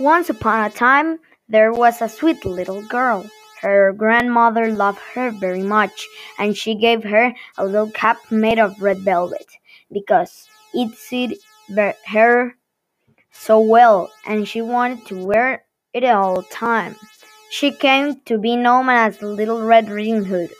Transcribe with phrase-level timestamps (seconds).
[0.00, 1.18] Once upon a time
[1.48, 3.24] there was a sweet little girl.
[3.60, 6.06] Her grandmother loved her very much,
[6.38, 9.46] and she gave her a little cap made of red velvet,
[9.92, 11.38] because it suited
[12.06, 12.56] her
[13.30, 16.96] so well, and she wanted to wear it all the time.
[17.50, 20.50] She came to be known as Little Red Riding Hood.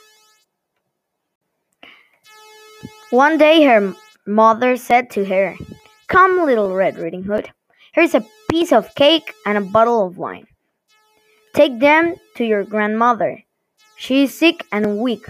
[3.09, 3.93] One day her
[4.25, 5.55] mother said to her,
[6.07, 7.51] Come, Little Red Riding Hood,
[7.95, 10.45] here's a piece of cake and a bottle of wine.
[11.53, 13.41] Take them to your grandmother.
[13.95, 15.25] She is sick and weak,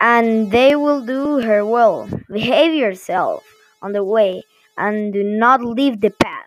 [0.00, 2.08] and they will do her well.
[2.30, 3.44] Behave yourself
[3.82, 4.44] on the way,
[4.78, 6.46] and do not leave the path.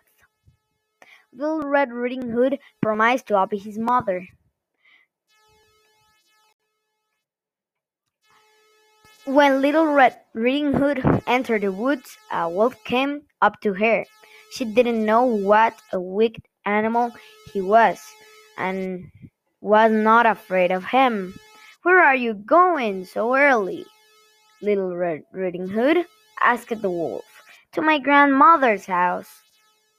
[1.34, 4.26] Little Red Riding Hood promised to obey his mother.
[9.26, 14.04] When Little Red Riding Hood entered the woods, a wolf came up to her.
[14.50, 17.12] She didn't know what a wicked animal
[17.52, 18.00] he was,
[18.56, 19.10] and
[19.60, 21.34] was not afraid of him.
[21.82, 23.84] Where are you going so early,
[24.62, 26.06] Little Red Riding Hood?
[26.40, 27.24] asked the wolf.
[27.72, 29.42] To my grandmother's house.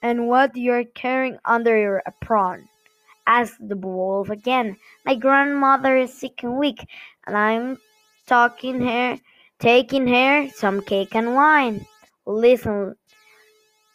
[0.02, 2.68] And what you're carrying under your apron?
[3.28, 4.78] asked the wolf again.
[5.06, 6.88] My grandmother is sick and weak,
[7.26, 7.78] and I'm
[8.28, 9.18] talking her,
[9.60, 11.86] taking her some cake and wine.
[12.26, 12.96] Listen,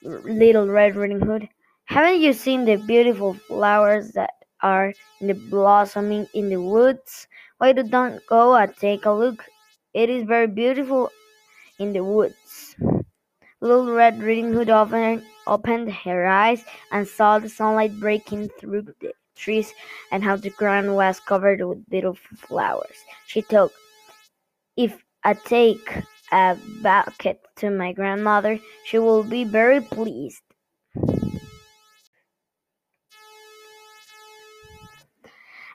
[0.03, 1.49] little Red Riding Hood,
[1.85, 7.27] haven't you seen the beautiful flowers that are in the blossoming in the woods?
[7.59, 7.91] Why don't
[8.27, 9.45] go and take a look?
[9.93, 11.11] It is very beautiful
[11.79, 12.77] in the woods.
[13.61, 19.13] Little Red Riding Hood opened, opened her eyes and saw the sunlight breaking through the
[19.37, 19.73] trees
[20.13, 22.97] and how the ground was covered with beautiful flowers.
[23.27, 23.73] She thought,
[24.77, 30.43] if I take a bucket to my grandmother, she will be very pleased.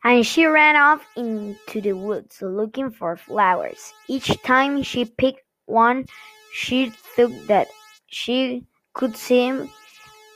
[0.04, 3.92] And she ran off into the woods looking for flowers.
[4.08, 6.06] Each time she picked one,
[6.54, 7.68] she thought that
[8.08, 9.50] she could see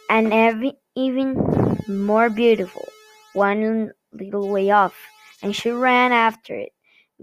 [0.09, 2.87] an even more beautiful
[3.33, 4.95] one little way off,
[5.43, 6.73] and she ran after it,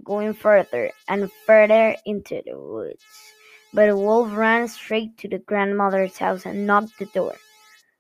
[0.05, 3.05] going further and further into the woods.
[3.73, 7.35] But the wolf ran straight to the grandmother's house and knocked the door.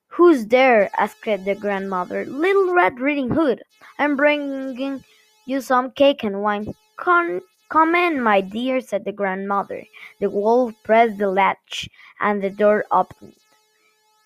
[0.08, 0.88] Who's there?
[0.98, 2.24] asked the grandmother.
[2.24, 3.62] Little Red Riding Hood.
[3.98, 5.04] I'm bringing
[5.44, 6.74] you some cake and wine.
[6.96, 9.84] Come, come in, my dear, said the grandmother.
[10.20, 11.88] The wolf pressed the latch,
[12.20, 13.34] and the door opened.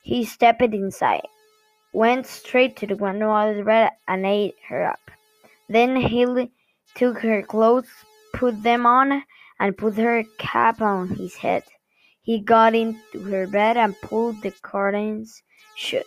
[0.02, 1.26] He stepped inside,
[1.92, 5.10] went straight to the grandmother's bed, and ate her up.
[5.68, 6.24] Then he
[6.94, 7.90] took her clothes,
[8.34, 9.22] put them on,
[9.58, 11.62] and put her cap on his head.
[12.22, 15.42] He got into her bed and pulled the curtains
[15.76, 16.06] shut.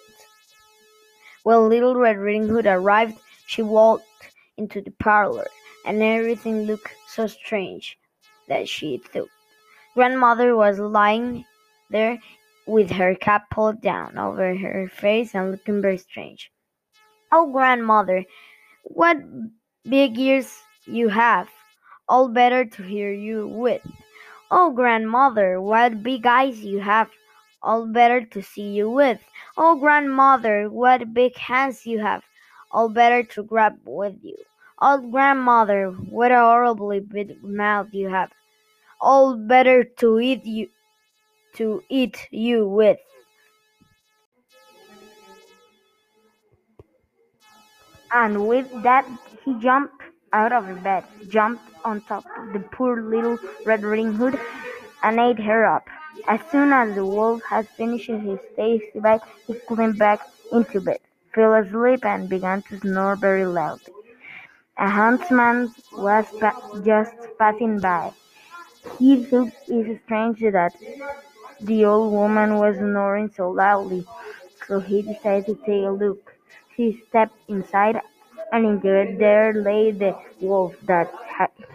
[1.43, 3.17] When Little Red Riding Hood arrived,
[3.47, 4.05] she walked
[4.57, 5.47] into the parlor,
[5.85, 7.97] and everything looked so strange
[8.47, 9.29] that she thought
[9.93, 11.45] grandmother was lying
[11.89, 12.19] there
[12.65, 16.51] with her cap pulled down over her face and looking very strange.
[17.31, 18.25] Oh, grandmother,
[18.83, 19.17] what
[19.83, 21.49] big ears you have!
[22.07, 23.81] All better to hear you with.
[24.51, 27.09] Oh, grandmother, what big eyes you have!
[27.61, 29.19] All better to see you with.
[29.57, 32.23] Oh, grandmother, what big hands you have!
[32.71, 34.37] All better to grab with you.
[34.79, 38.31] Oh, grandmother, what a horribly big mouth you have!
[38.99, 40.67] All better to eat you
[41.55, 42.97] to eat you with.
[48.11, 49.07] And with that,
[49.43, 50.02] he jumped
[50.33, 54.39] out of bed, jumped on top of the poor little Red Riding Hood,
[55.03, 55.87] and ate her up.
[56.27, 60.99] As soon as the wolf had finished his tasty bite, he climbed back into bed,
[61.33, 63.93] fell asleep, and began to snore very loudly.
[64.77, 66.51] A huntsman was pa
[66.83, 68.13] just passing by.
[68.99, 70.73] He thought it strange that
[71.61, 74.05] the old woman was snoring so loudly,
[74.67, 76.35] so he decided to take a look.
[76.75, 78.01] He stepped inside,
[78.53, 81.11] and in there lay the wolf that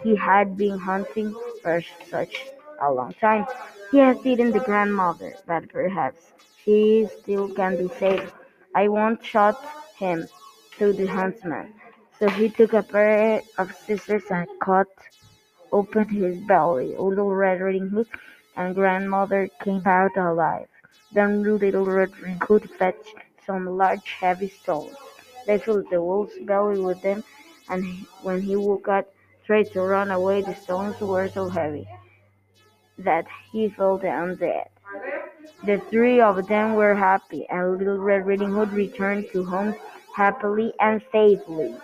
[0.03, 2.47] he had been hunting for such
[2.81, 3.45] a long time.
[3.91, 6.33] He has eaten the grandmother, but perhaps
[6.63, 8.31] she still can be saved.
[8.73, 9.57] I won't shoot
[9.97, 10.27] him,
[10.77, 11.73] thought the huntsman.
[12.19, 14.87] So he took a pair of scissors and cut
[15.71, 16.95] open his belly.
[16.97, 18.07] Little Red Riding Hood
[18.55, 20.67] and grandmother came out alive.
[21.13, 23.15] Then Little Red Riding Hood fetched
[23.45, 24.95] some large heavy stones.
[25.49, 27.23] They filled the wolf's belly with them,
[27.69, 29.07] and when he woke up,
[29.47, 31.87] tried to run away, the stones were so heavy
[32.99, 34.69] that he fell down dead.
[35.65, 39.73] The three of them were happy, and Little Red Riding Hood returned to home
[40.15, 41.79] happily and safely.